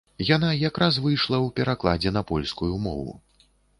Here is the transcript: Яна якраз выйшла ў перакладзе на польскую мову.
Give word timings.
Яна 0.27 0.47
якраз 0.69 0.95
выйшла 1.03 1.37
ў 1.39 1.55
перакладзе 1.59 2.13
на 2.17 2.21
польскую 2.33 2.71
мову. 2.87 3.13